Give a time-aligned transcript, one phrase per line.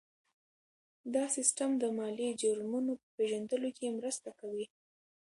[1.13, 4.65] دا سیستم د مالي جرمونو په پېژندلو کې مرسته کوي.